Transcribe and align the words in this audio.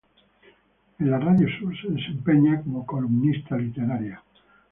En 0.99 1.11
la 1.11 1.19
radio 1.19 1.47
Sur 1.47 1.69
se 1.79 1.87
desempeña 1.87 2.59
como 2.63 2.87
columnista 2.87 3.55
literaria. 3.55 4.23